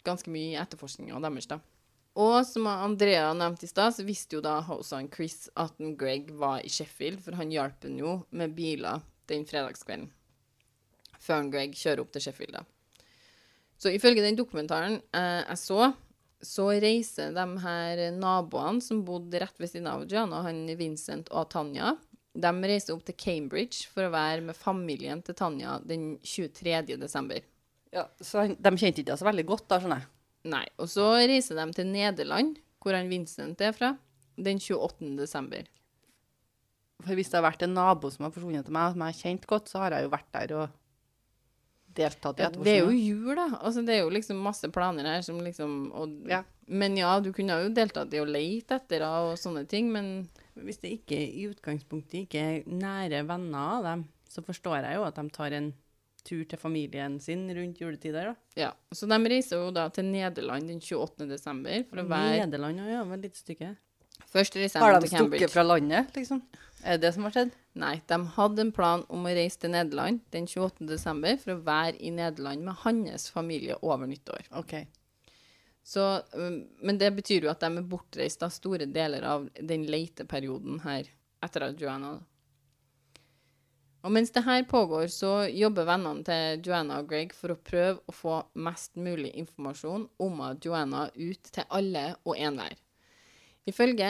[0.08, 1.60] ganske mye i etterforskninga deres, da.
[2.20, 5.96] Og som Andrea nevnte i stad, så visste jo da også han Chris at en
[6.00, 10.10] Greg var i Sheffield, for han hjalp han jo med biler den fredagskvelden.
[11.20, 12.64] Før en Greg kjører opp til Sheffield, da.
[13.80, 15.92] Så ifølge den dokumentaren eh, jeg så,
[16.46, 21.50] så reiser de her naboene som bodde rett ved siden av Gianna, han Vincent og
[21.52, 21.96] Tanja,
[22.40, 26.96] de reiser opp til Cambridge for å være med familien til Tanja den 23.
[27.02, 27.44] desember.
[27.92, 30.12] Ja, så de kjente ikke det så veldig godt, da, skjønner jeg.
[30.54, 30.66] Nei.
[30.80, 33.96] Og så reiser de til Nederland, hvor han Vincent er fra,
[34.40, 35.16] den 28.
[35.20, 35.68] desember.
[37.04, 39.24] For hvis det har vært en nabo som har forsvunnet til meg, som jeg har
[39.24, 40.78] kjent godt, så har jeg jo vært der og
[42.00, 43.48] deltatt i Ja, det er jo jul, da.
[43.60, 46.44] Altså, det er jo liksom masse planer her som liksom og, Ja.
[46.70, 50.30] Men ja, du kunne jo deltatt i å leite etter henne og sånne ting, men
[50.60, 55.06] Hvis det ikke i utgangspunktet ikke er nære venner av dem, så forstår jeg jo
[55.08, 55.70] at de tar en
[56.28, 58.36] tur til familien sin rundt juletider, da.
[58.60, 58.72] ja.
[58.92, 61.30] Så de reiser jo da til Nederland den 28.
[61.30, 63.06] desember for å være Nederland òg, ja.
[63.08, 63.70] Vel lite stykke.
[64.30, 65.48] Først reiser Har de til Cambridge.
[65.48, 66.44] stukket fra landet, liksom?
[66.84, 67.52] Er det det som har skjedd?
[67.80, 70.88] Nei, de hadde en plan om å reise til Nederland den 28.
[70.88, 74.48] desember for å være i Nederland med hans familie over nyttår.
[74.60, 74.86] OK.
[75.84, 76.04] Så,
[76.84, 81.08] men det betyr jo at de er bortreist av store deler av den leiteperioden her
[81.44, 82.20] etter at Joanna
[84.04, 87.98] Og mens det her pågår, så jobber vennene til Joanna og Greg for å prøve
[88.06, 92.78] å få mest mulig informasjon om Joanna ut til alle og enhver.
[93.70, 94.10] Ifølge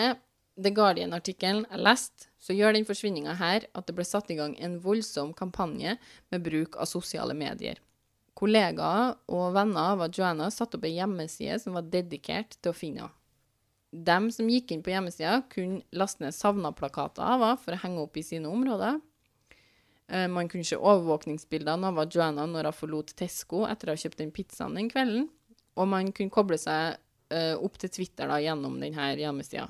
[0.59, 4.55] The Guardian-artikkelen jeg leste, så gjør den forsvinninga her at det ble satt i gang
[4.59, 5.97] en voldsom kampanje
[6.31, 7.79] med bruk av sosiale medier.
[8.39, 13.05] Kollegaer og venner av Joanna satte opp ei hjemmeside som var dedikert til å finne
[13.05, 13.15] henne.
[13.89, 18.03] De som gikk inn på hjemmesida, kunne laste ned savna-plakater av henne for å henge
[18.03, 18.99] opp i sine områder.
[20.07, 24.21] Eh, Man kunne se overvåkningsbildene av Joanna når hun forlot Tesco etter å ha kjøpt
[24.21, 25.27] den pizzaen den kvelden.
[25.75, 26.99] Og man kunne koble seg
[27.61, 29.67] opp til Twitter da, gjennom denne hjemmesida.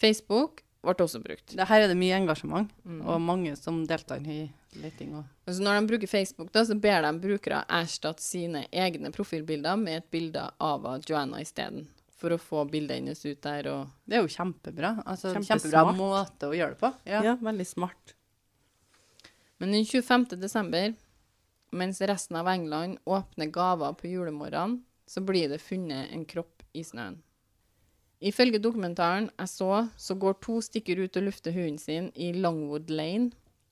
[0.00, 1.52] Facebook ble også brukt.
[1.56, 3.02] Det her er det mye engasjement, Mm.
[3.06, 5.12] og mange som deltar i leting.
[5.46, 9.98] Altså når de bruker Facebook, da, så ber de brukere erstatte sine egne profilbilder med
[9.98, 11.86] et bilde av Joanna isteden.
[12.16, 15.02] For å få bildet hennes ut der og Det er jo kjempebra.
[15.06, 15.62] Altså, Kjempesmart.
[15.62, 16.94] kjempebra måte å gjøre det på.
[17.06, 17.22] Ja.
[17.22, 17.36] Ja.
[17.36, 18.14] veldig smart.
[19.58, 20.36] Men den 25.
[20.40, 20.94] desember,
[21.72, 26.84] mens resten av England åpner gaver på julemorgenen, så blir det funnet en kropp i
[26.86, 27.18] snøen.
[28.20, 32.92] Ifølge dokumentaren jeg så, så går to stykker ut og lufter hunden sin i Longwood
[32.92, 33.30] Lane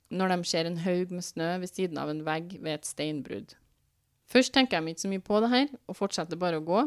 [0.08, 3.52] når de ser en haug med snø ved siden av en vegg ved et steinbrudd.
[4.28, 6.86] Først tenker de ikke så mye på det her, og fortsetter bare å gå.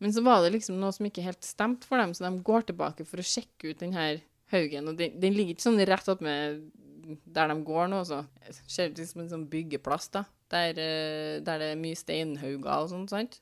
[0.00, 2.66] Men så var det liksom noe som ikke helt stemte for dem, så de går
[2.68, 4.08] tilbake for å sjekke ut denne
[4.52, 4.88] haugen.
[4.88, 6.64] Og den, den ligger ikke sånn rett opp med
[7.04, 10.24] der de går nå, så det ser ut som en sånn byggeplass, da.
[10.52, 13.40] Der, eh, der det er mye steinhauger og sånt, sant.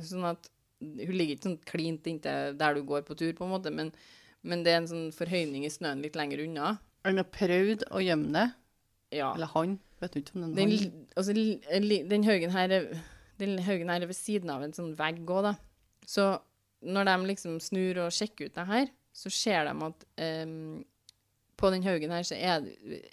[0.00, 0.48] Sånn at
[0.82, 3.92] hun ligger ikke sånn klint inntil der du går på tur, på en måte, men,
[4.42, 6.74] men det er en sånn forhøyning i snøen litt lenger unna.
[7.06, 8.46] Han har prøvd å gjemme det.
[9.12, 9.32] Ja.
[9.34, 9.76] Eller han.
[10.02, 11.04] Vet du ikke om Den, han.
[11.20, 12.88] altså, den haugen her er,
[13.38, 15.54] den haugen her er ved siden av en sånn vegg òg, da.
[16.08, 16.26] Så
[16.82, 20.04] når de liksom snur og sjekker ut det her, så ser de at
[20.48, 20.82] um,
[21.60, 22.64] på den haugen her så er,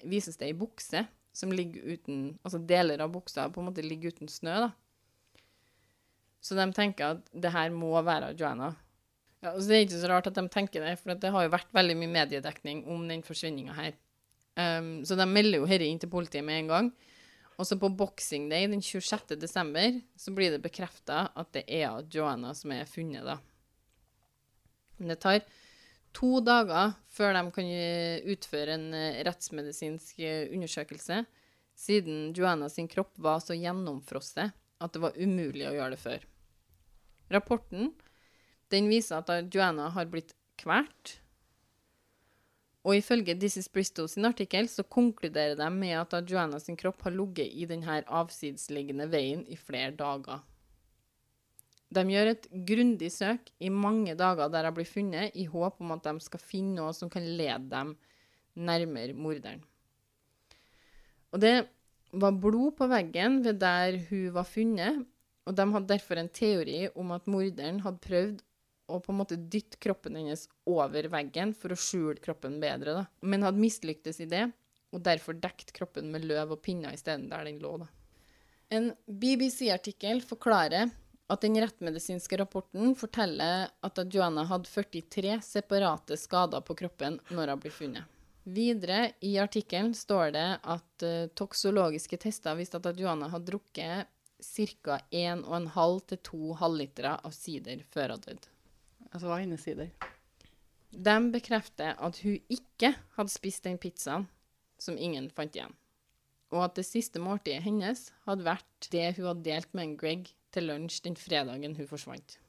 [0.08, 1.04] vises det ei bukse
[1.36, 4.72] som ligger uten Altså deler av buksa på en måte ligger uten snø, da.
[6.40, 8.72] Så de tenker at det her må være Joanna.
[9.44, 11.54] Ja, så Det er ikke så rart at de tenker det, for det har jo
[11.54, 13.94] vært veldig mye mediedekning om den forsvinninga her.
[14.60, 16.90] Um, så de melder jo dette inn til politiet med en gang.
[17.60, 19.36] Og så på Boxing Day den 26.
[19.40, 23.36] desember så blir det bekrefta at det er Joanna som er funnet, da.
[25.00, 25.44] Men det tar
[26.16, 27.74] to dager før de kan
[28.32, 31.22] utføre en eh, rettsmedisinsk eh, undersøkelse,
[31.80, 36.28] siden Joanna sin kropp var så gjennomfrosset at det var umulig å gjøre det før.
[37.34, 37.92] Rapporten
[38.74, 41.18] den viser at Joanna har blitt kvalt.
[42.88, 47.04] Og ifølge This is Bristol sin artikkel så konkluderer de med at Joanna sin kropp
[47.06, 50.46] har ligget i denne avsidesliggende veien i flere dager.
[51.90, 55.96] De gjør et grundig søk i mange dager der hun blir funnet, i håp om
[55.96, 57.96] at de skal finne noe som kan lede dem
[58.56, 59.64] nærmere morderen.
[61.34, 61.70] Og det
[62.12, 65.04] var blod på veggen ved der hun var funnet,
[65.48, 68.42] og de hadde derfor en teori om at morderen hadde prøvd
[68.90, 73.04] å på en måte dytte kroppen hennes over veggen for å skjule kroppen bedre, da.
[73.22, 74.48] men hadde mislyktes i det,
[74.90, 77.76] og derfor dekket kroppen med løv og pinner isteden der den lå.
[77.84, 77.90] da.
[78.74, 80.90] En BBC-artikkel forklarer
[81.30, 87.62] at den rettmedisinske rapporten forteller at Joanna hadde 43 separate skader på kroppen når hun
[87.62, 88.19] ble funnet.
[88.50, 94.10] Videre i artikkelen står det at uh, toksologiske tester viste at Johanna hadde drukket
[94.40, 95.00] ca.
[95.12, 98.54] 1,5 til 2 halvlitere av sider før hun døde.
[99.12, 99.92] Altså, hennes sider?
[100.90, 104.26] De bekrefter at hun ikke hadde spist den pizzaen
[104.82, 105.76] som ingen fant igjen,
[106.56, 110.32] og at det siste måltidet hennes hadde vært det hun hadde delt med en Greg
[110.56, 112.40] til lunsj den fredagen hun forsvant.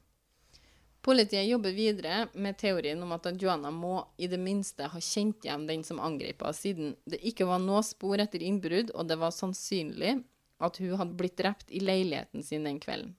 [1.00, 5.64] Politiet jobber videre med teorien om at Joanna må i det minste ha kjent igjen
[5.68, 9.32] den som angrep henne, siden det ikke var noe spor etter innbrudd, og det var
[9.32, 10.18] sannsynlig
[10.60, 13.14] at hun hadde blitt drept i leiligheten sin den kvelden.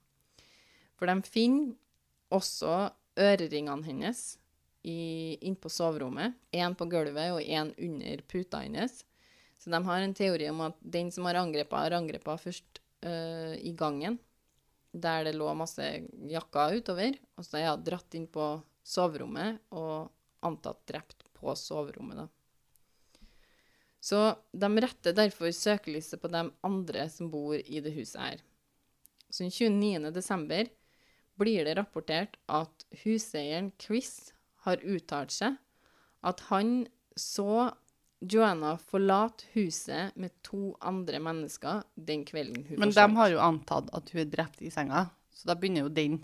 [0.94, 1.74] For de finner
[2.30, 4.20] også øreringene hennes
[4.82, 6.34] inn på soverommet.
[6.54, 9.02] Én på gulvet og én under puta hennes.
[9.58, 13.54] Så de har en teori om at den som har angrepet har angrepet først øh,
[13.58, 14.18] i gangen,
[14.92, 15.84] der det lå masse
[16.30, 17.16] jakker utover.
[17.36, 20.12] Og så er hun dratt inn på soverommet og
[20.44, 22.28] antatt drept på soverommet, da.
[24.02, 24.18] Så
[24.50, 28.40] de retter derfor søkelyset på de andre som bor i det huset her.
[29.30, 30.10] Så den 29.
[30.10, 30.66] desember
[31.38, 34.32] blir det rapportert at huseieren Chris
[34.66, 35.54] har uttalt seg
[36.26, 36.82] at han
[37.18, 37.70] så
[38.22, 43.88] Joanna forlater huset med to andre mennesker den kvelden hun Men de har jo antatt
[43.96, 46.20] at hun er drept i senga, så da begynner jo den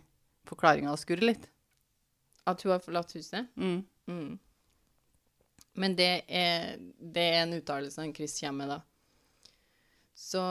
[0.47, 1.49] forklaringa å skurre litt.
[2.49, 3.51] At hun har forlatt huset?
[3.59, 3.83] Mm.
[4.07, 4.39] Mm.
[5.79, 9.49] Men det er, det er en uttalelse han Chris kommer med, da.
[10.19, 10.45] Så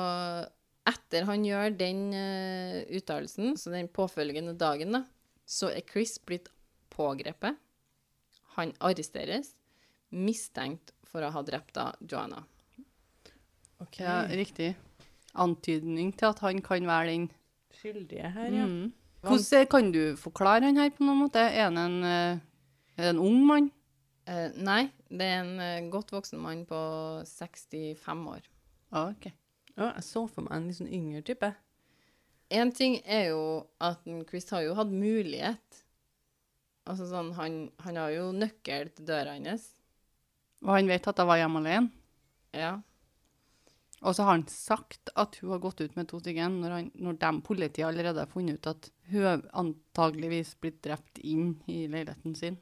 [0.88, 5.03] etter han gjør den uh, uttalelsen, så den påfølgende dagen, da,
[5.47, 6.51] så er Chris blitt
[6.93, 7.55] pågrepet.
[8.55, 9.53] Han arresteres,
[10.12, 12.43] mistenkt for å ha drept Joanna.
[13.82, 13.99] OK.
[14.03, 14.75] Ja, riktig.
[15.38, 17.27] Antydning til at han kan være den.
[17.73, 18.67] Skyldige her, ja.
[18.69, 18.93] Mm.
[19.25, 21.41] Hvordan kan du forklare han her på noen måte?
[21.41, 22.39] Er han en, eh,
[22.95, 23.71] er det en ung mann?
[24.27, 26.77] Uh, nei, det er en eh, godt voksen mann på
[27.23, 28.49] 65 år.
[28.91, 29.30] Ah, ok.
[29.77, 31.53] Ja, jeg så for meg en litt sånn yngre type.
[32.51, 33.41] En ting er jo
[33.84, 35.82] at Chris har jo hatt mulighet.
[36.88, 39.69] Altså sånn, han, han har jo nøkkel til døra hans.
[40.65, 41.91] Og han vet at jeg var hjemme alene.
[42.56, 42.76] Ja.
[44.06, 46.89] Og så har han sagt at hun har gått ut med to stykker når, han,
[46.93, 52.38] når de politiet allerede har funnet ut at hun antageligvis blitt drept inn i leiligheten
[52.38, 52.60] sin.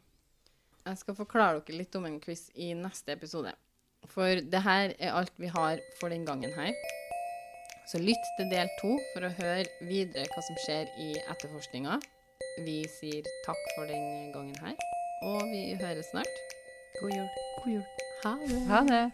[0.86, 3.51] Jeg skal forklare dere litt om en quiz i neste episode.
[4.12, 6.71] For det her er alt vi har for den gangen her.
[7.89, 11.99] Så lytt til del to for å høre videre hva som skjer i etterforskninga.
[12.65, 14.77] Vi sier takk for den gangen her,
[15.27, 16.54] og vi høres snart.
[17.01, 17.29] God jul.
[17.63, 17.84] God jul.
[18.23, 18.60] Ha det.
[18.67, 19.12] Ha det.